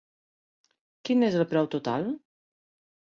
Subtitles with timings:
[1.09, 2.09] Quin és el preu total?